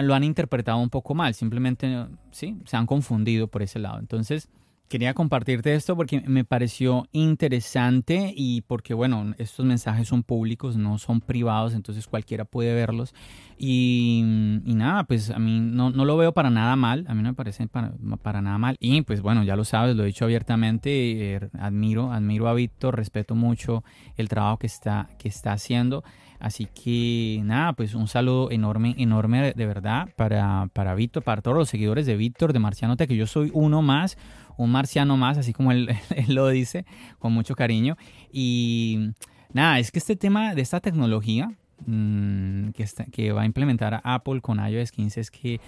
[0.00, 3.98] lo han interpretado un poco mal, simplemente sí, se han confundido por ese lado.
[3.98, 4.48] Entonces,
[4.92, 10.98] quería compartirte esto porque me pareció interesante y porque, bueno, estos mensajes son públicos, no
[10.98, 13.14] son privados, entonces cualquiera puede verlos.
[13.56, 14.20] Y,
[14.66, 17.34] nada, pues a mí no, no, lo veo para nada mal, a mí no me
[17.34, 18.76] parece para, para, nada mal.
[18.80, 22.94] Y pues bueno, ya lo sabes, lo he dicho abiertamente, eh, admiro, admiro a Víctor,
[22.94, 23.84] respeto mucho
[24.18, 26.04] el trabajo que está, que está haciendo.
[26.38, 31.56] Así que nada, pues un saludo enorme, enorme de verdad para, para Víctor, para todos
[31.56, 34.18] los seguidores de Víctor, de Marcianote, que yo soy uno más
[34.56, 35.88] un marciano más, así como él,
[36.28, 36.84] lo dice,
[37.18, 37.96] con mucho cariño.
[38.32, 39.10] Y
[39.52, 41.52] nada, es que este tema de esta tecnología
[41.86, 45.60] mm, que, que va a implementar Apple con iOS 15 es que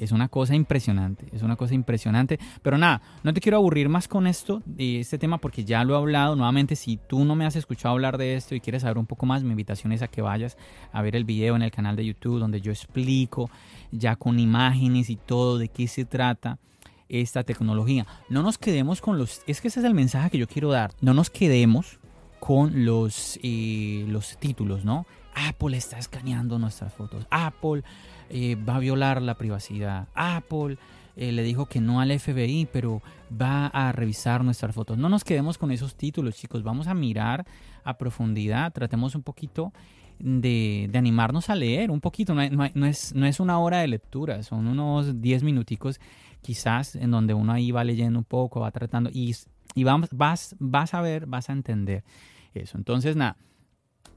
[0.00, 2.40] es una cosa impresionante, es una cosa impresionante.
[2.62, 5.94] Pero nada, no te quiero aburrir más con esto, de este tema, porque ya lo
[5.94, 6.36] he hablado.
[6.36, 9.26] Nuevamente, si tú no me has escuchado hablar de esto y quieres saber un poco
[9.26, 10.56] más, mi invitación es a que vayas
[10.90, 13.50] a ver el video en el canal de YouTube donde yo explico
[13.92, 16.58] ya con imágenes y todo de qué se trata
[17.10, 18.06] esta tecnología.
[18.28, 19.42] No nos quedemos con los...
[19.46, 20.92] Es que ese es el mensaje que yo quiero dar.
[21.00, 21.98] No nos quedemos
[22.38, 25.06] con los, eh, los títulos, ¿no?
[25.34, 27.26] Apple está escaneando nuestras fotos.
[27.30, 27.82] Apple
[28.30, 30.08] eh, va a violar la privacidad.
[30.14, 30.78] Apple
[31.16, 33.02] eh, le dijo que no al FBI, pero
[33.40, 34.96] va a revisar nuestras fotos.
[34.98, 36.62] No nos quedemos con esos títulos, chicos.
[36.62, 37.46] Vamos a mirar
[37.84, 38.72] a profundidad.
[38.72, 39.72] Tratemos un poquito
[40.20, 41.90] de, animarnos a leer.
[41.90, 42.34] Un poquito.
[42.34, 44.42] No, es, no es una hora de lectura.
[44.42, 46.00] Son unos 10 minuticos
[46.42, 49.34] quizás en donde uno ahí va leyendo un poco, va tratando y,
[49.74, 52.04] y vamos, vas, vas a ver, vas a entender
[52.54, 52.78] eso.
[52.78, 53.36] Entonces, nada,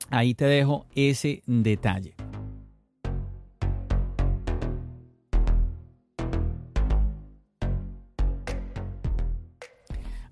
[0.10, 2.16] ahí te dejo ese detalle.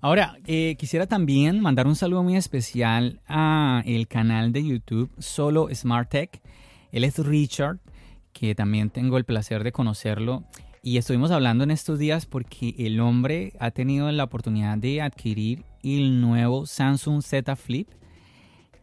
[0.04, 5.68] Ahora, eh, quisiera también mandar un saludo muy especial a el canal de YouTube Solo
[5.72, 6.42] Smart Tech.
[6.90, 7.78] Él es Richard,
[8.32, 10.42] que también tengo el placer de conocerlo.
[10.82, 15.64] Y estuvimos hablando en estos días porque el hombre ha tenido la oportunidad de adquirir
[15.84, 17.88] el nuevo Samsung Z Flip.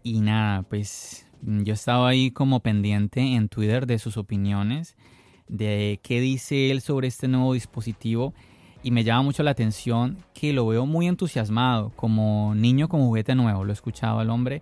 [0.01, 4.95] Y nada, pues yo estaba ahí como pendiente en Twitter de sus opiniones,
[5.49, 8.33] de qué dice él sobre este nuevo dispositivo.
[8.81, 13.35] Y me llama mucho la atención que lo veo muy entusiasmado, como niño con juguete
[13.35, 13.63] nuevo.
[13.63, 14.61] Lo he escuchado al hombre.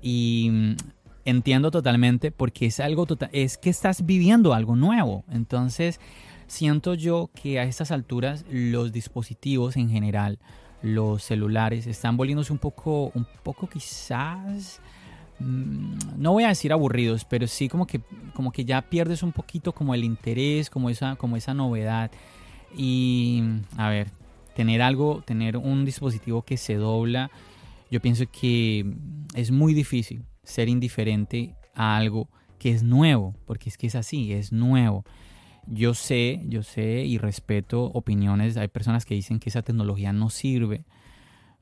[0.00, 0.76] Y mm,
[1.24, 5.24] entiendo totalmente porque es algo total, es que estás viviendo algo nuevo.
[5.30, 5.98] Entonces,
[6.46, 10.38] Siento yo que a estas alturas los dispositivos en general,
[10.80, 14.80] los celulares, están volviéndose un poco, un poco quizás,
[15.40, 18.00] mm, no voy a decir aburridos, pero sí como que,
[18.32, 22.12] como que ya pierdes un poquito como el interés, como esa, como esa novedad.
[22.76, 23.42] Y,
[23.76, 24.10] a ver,
[24.54, 27.30] tener algo, tener un dispositivo que se dobla,
[27.90, 28.84] yo pienso que
[29.34, 34.32] es muy difícil ser indiferente a algo que es nuevo, porque es que es así,
[34.32, 35.04] es nuevo.
[35.66, 38.56] Yo sé, yo sé y respeto opiniones.
[38.56, 40.84] Hay personas que dicen que esa tecnología no sirve.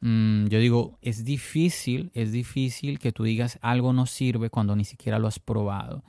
[0.01, 4.85] Mm, yo digo, es difícil, es difícil que tú digas algo no sirve cuando ni
[4.85, 6.05] siquiera lo has probado.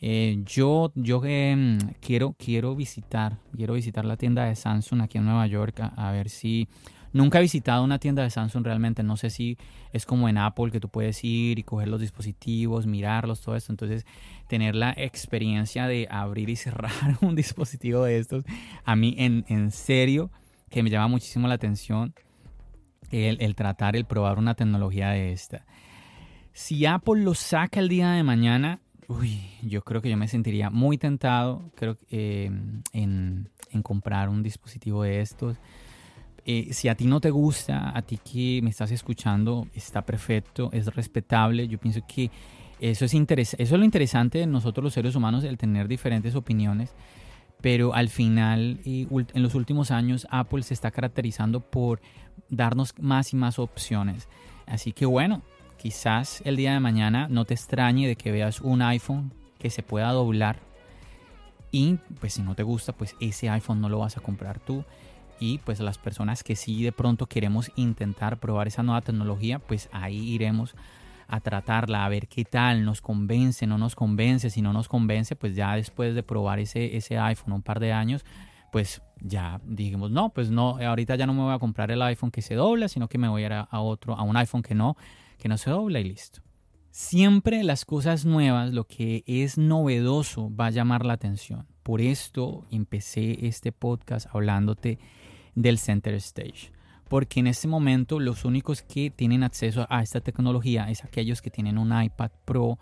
[0.00, 5.26] Eh, yo yo em, quiero, quiero visitar, quiero visitar la tienda de Samsung aquí en
[5.26, 6.68] Nueva York a ver si
[7.12, 9.02] Nunca he visitado una tienda de Samsung realmente.
[9.02, 9.58] No sé si
[9.92, 13.72] es como en Apple que tú puedes ir y coger los dispositivos, mirarlos, todo esto.
[13.72, 14.06] Entonces,
[14.46, 18.44] tener la experiencia de abrir y cerrar un dispositivo de estos,
[18.84, 20.30] a mí en, en serio
[20.70, 22.14] que me llama muchísimo la atención
[23.10, 25.66] el, el, tratar, el probar una tecnología de esta.
[26.52, 30.70] Si Apple lo saca el día de mañana, uy, yo creo que yo me sentiría
[30.70, 32.50] muy tentado creo, eh,
[32.92, 35.56] en, en comprar un dispositivo de estos.
[36.46, 40.70] Eh, si a ti no te gusta, a ti que me estás escuchando, está perfecto,
[40.72, 41.66] es respetable.
[41.66, 42.30] Yo pienso que
[42.78, 46.94] eso es, eso es lo interesante de nosotros los seres humanos, el tener diferentes opiniones.
[47.60, 52.00] Pero al final, en los últimos años, Apple se está caracterizando por
[52.48, 54.28] darnos más y más opciones.
[54.66, 55.42] Así que bueno,
[55.80, 59.82] quizás el día de mañana no te extrañe de que veas un iPhone que se
[59.82, 60.58] pueda doblar.
[61.72, 64.84] Y pues si no te gusta, pues ese iPhone no lo vas a comprar tú
[65.38, 69.88] y pues las personas que sí de pronto queremos intentar probar esa nueva tecnología, pues
[69.90, 70.74] ahí iremos
[71.28, 75.34] a tratarla, a ver qué tal, nos convence, no nos convence, si no nos convence,
[75.34, 78.26] pues ya después de probar ese, ese iPhone un par de años,
[78.70, 82.30] pues ya dijimos, no, pues no, ahorita ya no me voy a comprar el iPhone
[82.30, 84.74] que se dobla, sino que me voy a ir a, otro, a un iPhone que
[84.74, 84.96] no,
[85.40, 86.42] que no se dobla y listo.
[86.90, 91.66] Siempre las cosas nuevas, lo que es novedoso va a llamar la atención.
[91.82, 94.98] Por esto empecé este podcast hablándote
[95.54, 96.72] del Center Stage.
[97.08, 101.50] Porque en este momento los únicos que tienen acceso a esta tecnología es aquellos que
[101.50, 102.78] tienen un iPad Pro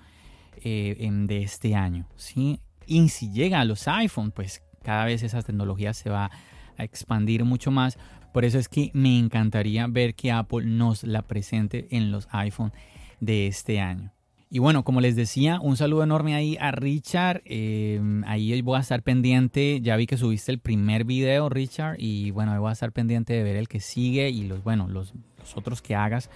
[0.56, 2.06] eh, de este año.
[2.16, 2.60] ¿sí?
[2.86, 6.30] Y si llega a los iPhone, pues cada vez esa tecnología se va
[6.76, 7.98] a expandir mucho más.
[8.38, 12.72] Por eso es que me encantaría ver que Apple nos la presente en los iPhone
[13.18, 14.12] de este año.
[14.48, 17.42] Y bueno, como les decía, un saludo enorme ahí a Richard.
[17.46, 19.80] Eh, ahí voy a estar pendiente.
[19.80, 21.96] Ya vi que subiste el primer video, Richard.
[21.98, 25.12] Y bueno, voy a estar pendiente de ver el que sigue y los, bueno, los
[25.56, 26.30] otros que hagas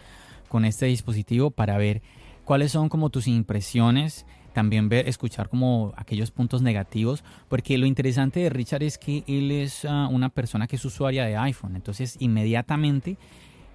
[0.49, 2.03] con este dispositivo para ver
[2.45, 8.41] cuáles son como tus impresiones también ver, escuchar como aquellos puntos negativos, porque lo interesante
[8.41, 12.17] de Richard es que él es ah, una persona que es usuaria de iPhone, entonces
[12.21, 13.17] inmediatamente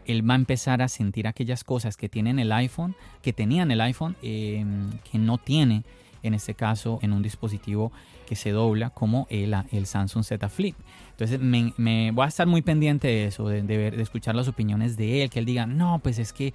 [0.05, 3.81] él va a empezar a sentir aquellas cosas que tienen el iPhone, que tenían el
[3.81, 5.83] iPhone, em, que no tiene
[6.23, 7.91] en este caso en un dispositivo
[8.25, 10.75] que se dobla como el, el Samsung Z Flip.
[11.11, 14.97] Entonces me, voy a estar muy pendiente de eso, de, ver, de escuchar las opiniones
[14.97, 16.53] de él, que él diga, no, pues es que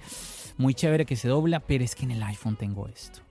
[0.57, 3.21] muy chévere que se dobla, pero es que en el iPhone tengo esto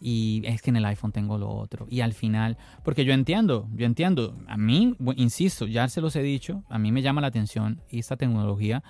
[0.00, 1.86] y es que en el iPhone tengo lo otro.
[1.88, 6.22] Y al final, porque yo entiendo, yo entiendo, a mí, insisto, ya se los he
[6.22, 8.82] dicho, a mí me llama la atención esta tecnología,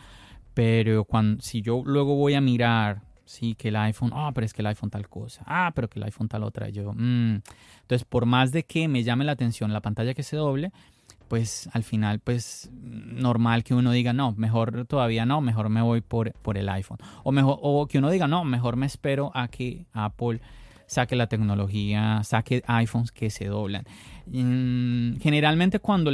[0.54, 4.52] pero cuando, si yo luego voy a mirar, sí, que el iPhone, ah, pero es
[4.52, 7.42] que el iPhone tal cosa, ah, pero que el iPhone tal otra, yo, mm".
[7.82, 10.72] entonces por más de que me llame la atención la pantalla que se doble,
[11.32, 16.02] pues al final, pues normal que uno diga, no, mejor todavía no, mejor me voy
[16.02, 16.98] por, por el iPhone.
[17.24, 20.42] O, mejor, o que uno diga, no, mejor me espero a que Apple
[20.92, 23.84] saque la tecnología, saque iPhones que se doblan.
[24.26, 26.10] Mm, generalmente cuando,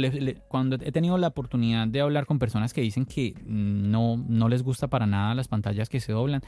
[0.47, 4.63] cuando he tenido la oportunidad de hablar con personas que dicen que no, no les
[4.63, 6.41] gusta para nada las pantallas que se doblan,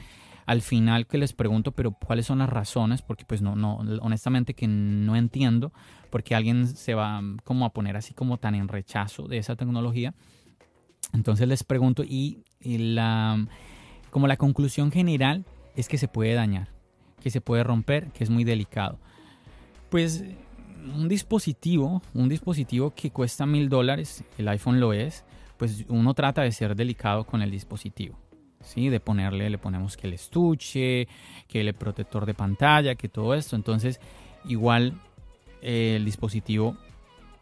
[0.46, 3.02] al final que les pregunto, pero ¿cuáles son las razones?
[3.02, 5.70] Porque pues no, no, honestamente que no entiendo
[6.08, 10.14] porque alguien se va como a poner así como tan en rechazo de esa tecnología.
[11.12, 13.46] Entonces les pregunto y, y la,
[14.10, 15.44] como la conclusión general
[15.76, 16.81] es que se puede dañar
[17.22, 18.98] que se puede romper, que es muy delicado.
[19.90, 20.24] Pues
[20.94, 25.24] un dispositivo, un dispositivo que cuesta mil dólares, el iPhone lo es,
[25.56, 28.18] pues uno trata de ser delicado con el dispositivo.
[28.62, 28.88] ¿sí?
[28.88, 31.08] De ponerle, le ponemos que el estuche,
[31.48, 33.56] que el protector de pantalla, que todo esto.
[33.56, 34.00] Entonces,
[34.44, 34.94] igual
[35.60, 36.76] eh, el dispositivo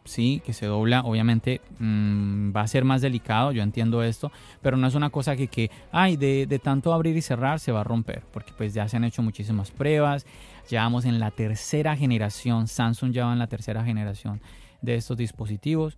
[0.03, 4.77] sí, que se dobla, obviamente mm, va a ser más delicado, yo entiendo esto, pero
[4.77, 7.81] no es una cosa que, que ay, de, de, tanto abrir y cerrar se va
[7.81, 10.25] a romper, porque pues ya se han hecho muchísimas pruebas,
[10.69, 14.41] ya vamos en la tercera generación, Samsung ya va en la tercera generación
[14.81, 15.97] de estos dispositivos.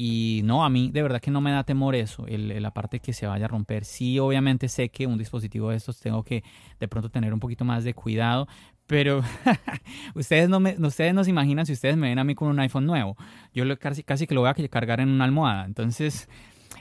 [0.00, 3.12] Y no, a mí de verdad que no me da temor eso, la parte que
[3.12, 3.84] se vaya a romper.
[3.84, 6.44] Sí, obviamente sé que un dispositivo de estos tengo que
[6.78, 8.46] de pronto tener un poquito más de cuidado,
[8.88, 9.22] pero
[10.14, 12.58] ustedes, no me, ustedes no se imaginan si ustedes me ven a mí con un
[12.58, 13.16] iPhone nuevo.
[13.54, 15.66] Yo lo, casi, casi que lo voy a cargar en una almohada.
[15.66, 16.28] Entonces,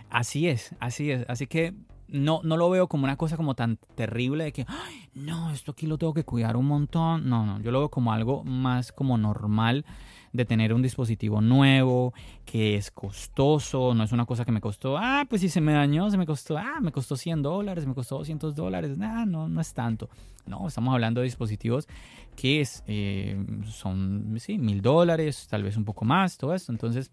[0.10, 1.26] así es, así es.
[1.28, 1.74] Así que
[2.08, 4.66] no, no lo veo como una cosa como tan terrible de que,
[5.14, 7.28] no, esto aquí lo tengo que cuidar un montón.
[7.28, 9.86] No, no, yo lo veo como algo más como normal
[10.34, 12.14] de tener un dispositivo nuevo,
[12.46, 15.74] que es costoso, no es una cosa que me costó, ah, pues si se me
[15.74, 19.48] dañó, se me costó, ah, me costó 100 dólares, me costó 200 dólares, nah, no,
[19.48, 20.10] no es tanto.
[20.46, 21.88] No, estamos hablando de dispositivos
[22.36, 23.36] que es, eh,
[23.66, 26.72] son, sí, mil dólares, tal vez un poco más, todo esto.
[26.72, 27.12] Entonces,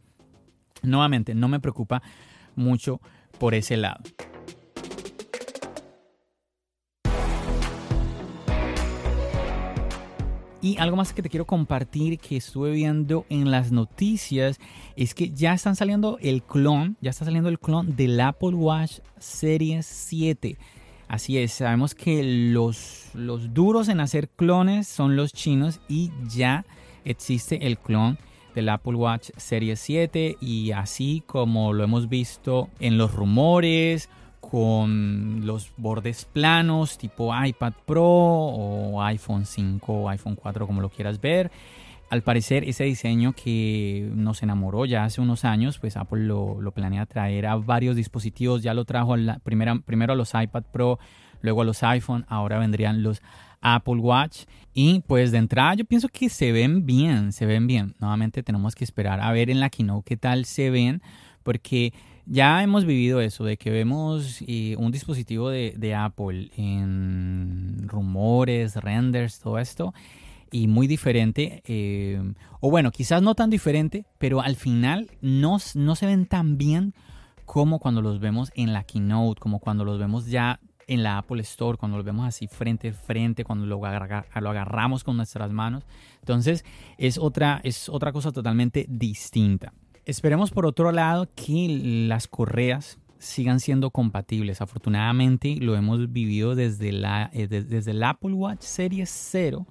[0.83, 2.03] nuevamente, no me preocupa
[2.55, 3.01] mucho
[3.39, 4.03] por ese lado.
[10.65, 14.59] Y algo más que te quiero compartir que estuve viendo en las noticias
[14.97, 19.01] es que ya están saliendo el clon, ya está saliendo el clon del Apple Watch
[19.19, 20.57] Series 7.
[21.07, 26.65] Así es, sabemos que los, los duros en hacer clones son los chinos y ya
[27.05, 28.17] existe el clon
[28.55, 34.09] del Apple Watch Series 7 y así como lo hemos visto en los rumores
[34.51, 40.91] con los bordes planos tipo iPad Pro o iPhone 5 o iPhone 4 como lo
[40.91, 41.51] quieras ver.
[42.11, 47.07] Al parecer ese diseño que nos enamoró ya hace unos años, pues Apple lo, planea
[47.07, 48.63] traer a varios dispositivos.
[48.63, 50.99] Ya lo trajo la primera, primero a los iPad Pro,
[51.41, 53.23] luego a los iPhone, ahora vendrían los
[53.61, 54.45] Apple Watch.
[54.75, 57.95] Y pues de entrada yo pienso que se ven bien, se ven bien.
[57.99, 61.03] Nuevamente tenemos que esperar a ver en la keynote qué tal se ven,
[61.43, 61.93] porque
[62.27, 69.41] ya hemos vivido eso, de que vemos eh, un dispositivo de, Apple en rumores, renders,
[69.41, 69.93] todo esto.
[70.51, 72.23] y muy diferente, eh,
[72.61, 76.95] o bueno, quizás no tan diferente, pero al final no, se ven tan bien
[77.45, 81.43] como cuando los vemos en la keynote, como cuando los vemos ya en la Apple
[81.43, 85.85] Store, cuando los vemos así frente a frente, cuando lo, agarramos con nuestras manos.
[86.21, 86.65] Entonces
[86.99, 87.61] es otra
[88.13, 89.73] cosa totalmente distinta.
[90.07, 91.69] Esperemos por otro lado que
[92.09, 94.61] las correas sigan siendo compatibles.
[94.61, 99.67] Afortunadamente lo hemos vivido desde, la, eh, desde el Apple Watch Series 0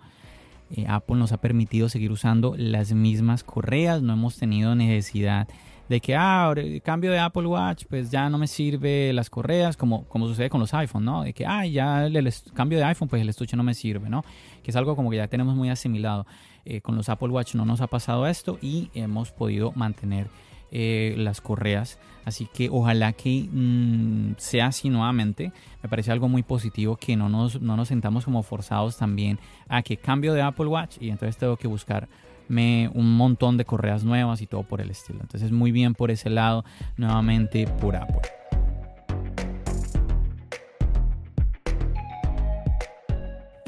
[0.75, 5.47] eh, Apple nos ha permitido seguir usando las mismas correas, no hemos tenido necesidad
[5.87, 9.77] de que, ah, el cambio de Apple Watch, pues ya no me sirve las correas,
[9.77, 11.23] como, como sucede con los iPhone, ¿no?
[11.23, 14.23] De que, ah, ya el, cambio de iPhone, pues el estuche no me sirve, ¿no?
[14.63, 16.25] Que es algo como que ya tenemos muy asimilado.
[16.65, 20.27] Eh, con los Apple Watch no nos ha pasado esto y hemos podido mantener
[20.71, 21.99] eh, las correas.
[22.25, 25.51] Así que ojalá que mm, sea así nuevamente.
[25.83, 29.83] Me parece algo muy positivo que no nos, no nos sentamos como forzados también a
[29.83, 34.41] que cambio de Apple Watch y entonces tengo que buscarme un montón de correas nuevas
[34.41, 35.19] y todo por el estilo.
[35.21, 36.65] Entonces muy bien por ese lado,
[36.97, 38.42] nuevamente por Apple.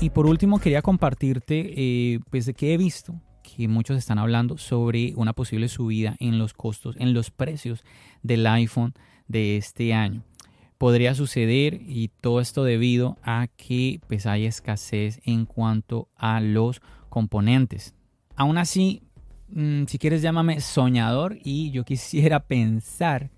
[0.05, 4.55] Y por último quería compartirte eh, pues de qué he visto que muchos están hablando
[4.59, 7.83] sobre una posible subida en los costos, en los precios
[8.21, 8.93] del iPhone
[9.27, 10.21] de este año.
[10.77, 16.83] Podría suceder y todo esto debido a que pues hay escasez en cuanto a los
[17.09, 17.95] componentes.
[18.35, 19.01] Aún así,
[19.47, 23.31] mm, si quieres llámame soñador y yo quisiera pensar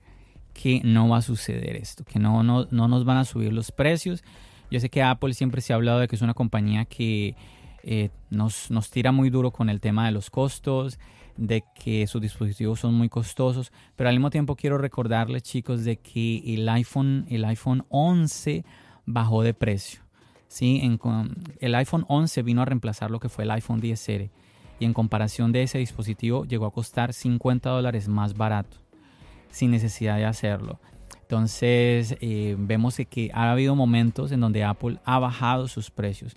[0.54, 3.72] que no va a suceder esto, que no, no, no nos van a subir los
[3.72, 4.22] precios.
[4.70, 7.36] Yo sé que Apple siempre se ha hablado de que es una compañía que
[7.84, 11.00] eh, nos, nos tira muy duro con el tema de los costos,
[11.38, 15.98] de que sus dispositivos son muy costosos, pero al mismo tiempo quiero recordarles chicos de
[15.98, 18.66] que el iPhone, el iPhone 11
[19.06, 20.02] bajó de precio.
[20.48, 20.82] ¿sí?
[21.60, 24.30] El iPhone 11 vino a reemplazar lo que fue el iPhone 10R
[24.80, 28.78] y en comparación de ese dispositivo llegó a costar 50 dólares más barato
[29.50, 30.80] sin necesidad de hacerlo.
[31.28, 36.36] Entonces eh, vemos que ha habido momentos en donde Apple ha bajado sus precios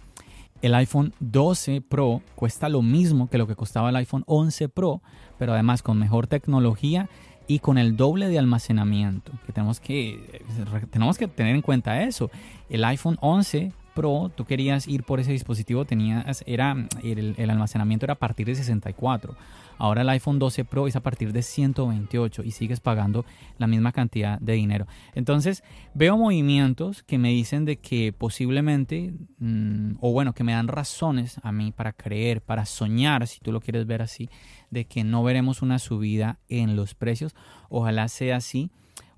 [0.63, 5.03] el iPhone 12 Pro cuesta lo mismo que lo que costaba el iPhone 11 Pro,
[5.39, 7.09] pero además con mejor tecnología
[7.47, 9.33] y con el doble de almacenamiento.
[9.47, 10.43] Que tenemos que,
[10.91, 12.31] tenemos que tener en cuenta eso.
[12.69, 18.15] El iPhone 11 Pro, tú querías ir por ese dispositivo, tenías, era, el, almacenamiento era
[18.15, 19.37] a partir de 64.
[19.79, 23.25] Ahora el iPhone 12 Pro es a partir de 128 y sigues pagando
[23.57, 24.87] la misma cantidad de dinero.
[25.15, 30.69] Entonces veo movimientos que me dicen de que posiblemente, mm, o bueno, que me dan
[30.69, 34.29] razones a mí para creer, para soñar, si tú lo quieres ver así,
[34.71, 37.35] de que no veremos una subida en los precios.
[37.69, 38.71] Ojalá sea así.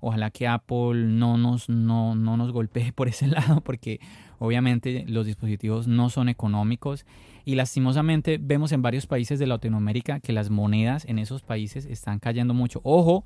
[0.05, 4.01] Ojalá que Apple no nos, no, no nos golpee por ese lado, porque
[4.43, 7.05] obviamente los dispositivos no son económicos
[7.45, 12.19] y lastimosamente vemos en varios países de Latinoamérica que las monedas en esos países están
[12.19, 12.81] cayendo mucho.
[12.83, 13.23] Ojo,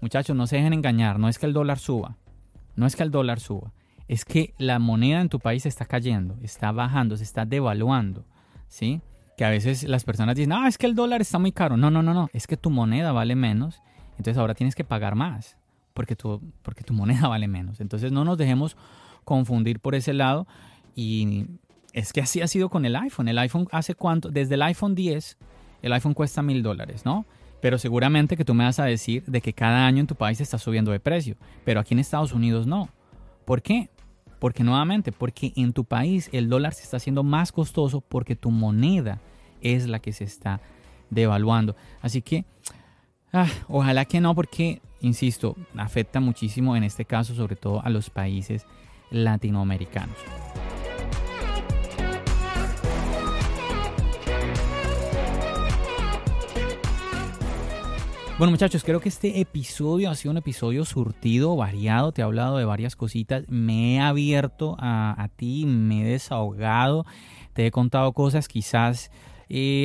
[0.00, 2.16] muchachos, no se dejen engañar, no es que el dólar suba,
[2.76, 3.72] no es que el dólar suba,
[4.06, 8.24] es que la moneda en tu país está cayendo, está bajando, se está devaluando,
[8.68, 9.00] ¿sí?
[9.36, 11.76] Que a veces las personas dicen, ah, es que el dólar está muy caro.
[11.76, 15.16] No, no, no, no, es que tu moneda vale menos, entonces ahora tienes que pagar
[15.16, 15.56] más
[15.94, 17.80] porque tu, porque tu moneda vale menos.
[17.80, 18.76] Entonces no nos dejemos
[19.24, 20.46] confundir por ese lado
[20.94, 21.46] y
[21.92, 23.28] es que así ha sido con el iPhone.
[23.28, 25.38] El iPhone hace cuánto, desde el iPhone 10,
[25.82, 27.26] el iPhone cuesta mil dólares, ¿no?
[27.60, 30.40] Pero seguramente que tú me vas a decir de que cada año en tu país
[30.40, 32.88] está subiendo de precio, pero aquí en Estados Unidos no.
[33.44, 33.90] ¿Por qué?
[34.38, 38.50] Porque nuevamente, porque en tu país el dólar se está haciendo más costoso porque tu
[38.50, 39.20] moneda
[39.60, 40.60] es la que se está
[41.10, 41.76] devaluando.
[42.00, 42.46] Así que,
[43.32, 48.08] ah, ojalá que no, porque, insisto, afecta muchísimo en este caso, sobre todo a los
[48.08, 48.64] países
[49.10, 50.16] latinoamericanos.
[58.40, 62.56] Bueno muchachos, creo que este episodio ha sido un episodio surtido, variado, te he hablado
[62.56, 67.04] de varias cositas, me he abierto a, ti, me he desahogado,
[67.52, 69.10] te he contado cosas quizás...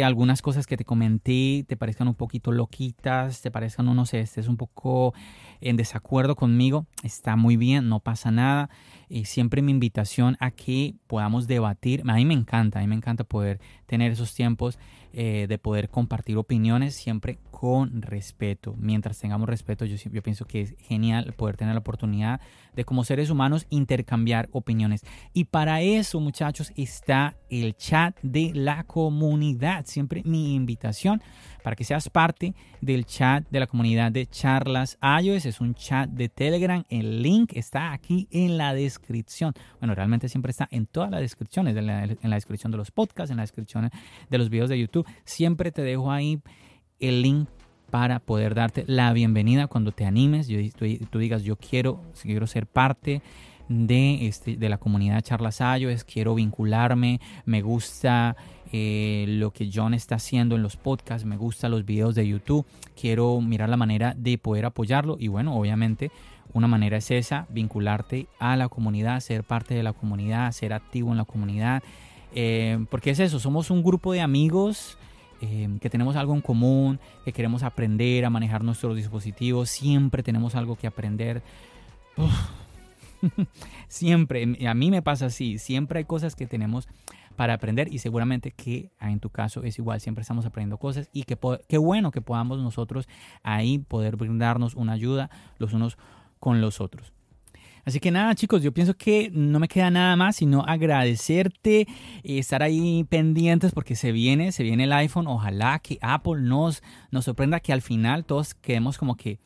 [0.03, 4.19] Algunas cosas que te comenté te parezcan un poquito loquitas, te parezcan, no, no sé,
[4.19, 5.13] estés un poco
[5.59, 8.69] en desacuerdo conmigo, está muy bien, no pasa nada.
[9.09, 12.95] Eh, siempre mi invitación a que podamos debatir, a mí me encanta, a mí me
[12.95, 14.77] encanta poder tener esos tiempos
[15.17, 18.75] eh, de poder compartir opiniones siempre con respeto.
[18.77, 22.41] Mientras tengamos respeto, yo, yo pienso que es genial poder tener la oportunidad
[22.75, 25.05] de como seres humanos intercambiar opiniones.
[25.31, 29.85] Y para eso, muchachos, está el chat de la comunidad.
[29.85, 31.21] Siempre mi invitación
[31.65, 35.47] para que seas parte del chat de la comunidad de charlas iOS.
[35.47, 36.83] Es un chat de Telegram.
[36.89, 39.51] El link está aquí en la descripción.
[39.79, 43.37] Bueno, realmente siempre está en todas las descripciones, en la, descripción de los podcasts, en
[43.37, 43.89] la descripción
[44.29, 45.07] de los videos de YouTube.
[45.23, 46.39] Siempre te dejo ahí
[46.99, 47.49] el link
[47.89, 50.59] para poder darte la bienvenida cuando te animes, yo,
[51.09, 53.23] tú, digas yo quiero, quiero ser parte
[53.69, 58.35] de, este, de la comunidad Charlas es quiero vincularme, me gusta
[58.77, 62.65] eh, lo que John está haciendo en los podcasts, me gusta los videos de YouTube,
[62.99, 66.11] quiero mirar la manera de poder apoyarlo y bueno, obviamente
[66.51, 71.11] una manera es esa, vincularte a la comunidad, ser parte de la comunidad, ser activo
[71.11, 71.83] en la comunidad,
[72.33, 74.97] eh, porque es eso, somos un grupo de amigos.
[75.41, 80.55] Eh, que tenemos algo en común, que queremos aprender a manejar nuestros dispositivos, siempre tenemos
[80.55, 81.43] algo que aprender
[83.89, 86.87] siempre, a mí me pasa así, siempre hay cosas que tenemos
[87.35, 91.23] para aprender y seguramente que en tu caso es igual, siempre estamos aprendiendo cosas y
[91.23, 93.07] que qué bueno que podamos nosotros
[93.43, 95.97] ahí poder brindarnos una ayuda los unos
[96.39, 97.13] con los otros.
[97.85, 101.87] Así que nada, chicos, yo pienso que no me queda nada más sino agradecerte,
[102.23, 105.27] y estar ahí pendientes porque se viene, se viene el iPhone.
[105.27, 106.81] Ojalá que Apple nos,
[107.11, 109.37] nos sorprenda que al final todos quedemos como que,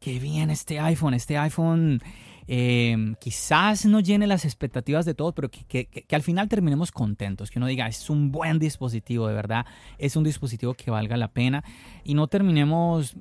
[0.00, 2.02] qué bien este iPhone, este iPhone
[2.50, 7.58] Em, quizás no llene las expectativas de todos, pero que, al final terminemos contentos, que
[7.58, 9.66] uno diga, es un buen dispositivo, de verdad,
[9.98, 11.62] es un dispositivo que valga la pena
[12.04, 13.16] y no terminemos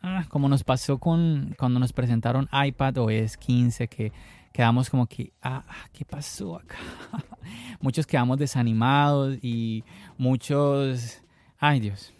[0.00, 4.10] ah, como nos pasó con cuando nos presentaron iPad OS 15, que
[4.54, 6.78] quedamos como que, ah, ¿qué pasó acá?
[7.82, 9.84] muchos quedamos desanimados y
[10.16, 11.22] muchos,
[11.58, 12.14] ay Dios.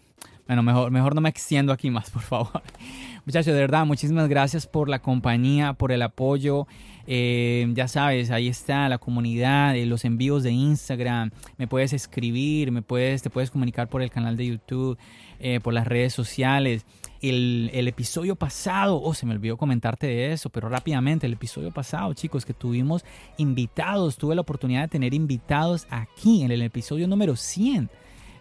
[0.47, 2.62] Bueno, mejor, mejor no me extiendo aquí más, por favor.
[3.24, 6.66] Muchachos, de verdad, muchísimas gracias por la compañía, por el apoyo.
[7.07, 11.30] Eh, ya sabes, ahí está la comunidad, eh, los envíos de Instagram.
[11.57, 14.99] Me puedes escribir, me puedes, te puedes comunicar por el canal de YouTube,
[15.38, 16.84] eh, por las redes sociales.
[17.20, 21.70] El, el, episodio pasado, oh, se me olvidó comentarte de eso, pero rápidamente, el episodio
[21.70, 23.05] pasado, chicos, que tuvimos
[23.36, 27.88] invitados, tuve la oportunidad de tener invitados aquí en el episodio número 100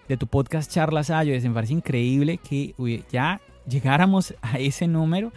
[0.07, 1.33] de tu podcast Charlas Ayo.
[1.41, 2.73] Me parece increíble que
[3.11, 5.31] ya llegáramos a ese número.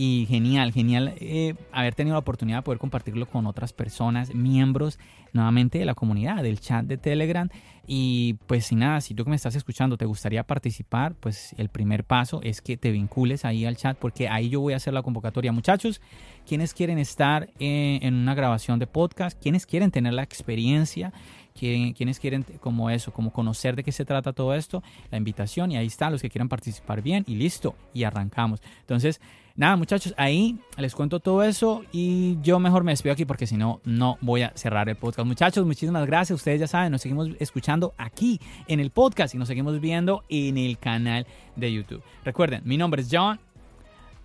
[0.00, 4.96] Y genial, genial eh, haber tenido la oportunidad de poder compartirlo con otras personas, miembros
[5.32, 7.48] nuevamente de la comunidad, del chat de Telegram.
[7.84, 11.68] Y pues sin nada, si tú que me estás escuchando te gustaría participar, pues el
[11.68, 14.94] primer paso es que te vincules ahí al chat porque ahí yo voy a hacer
[14.94, 15.50] la convocatoria.
[15.50, 16.00] Muchachos,
[16.46, 21.12] quienes quieren estar eh, en una grabación de podcast, quienes quieren tener la experiencia
[21.58, 25.76] quienes quieren como eso, como conocer de qué se trata todo esto, la invitación y
[25.76, 28.60] ahí están los que quieran participar bien y listo, y arrancamos.
[28.80, 29.20] Entonces,
[29.56, 33.56] nada muchachos, ahí les cuento todo eso y yo mejor me despido aquí porque si
[33.56, 35.26] no, no voy a cerrar el podcast.
[35.26, 39.48] Muchachos, muchísimas gracias, ustedes ya saben, nos seguimos escuchando aquí en el podcast y nos
[39.48, 42.02] seguimos viendo en el canal de YouTube.
[42.24, 43.38] Recuerden, mi nombre es John.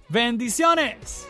[0.09, 1.27] Bendiciones.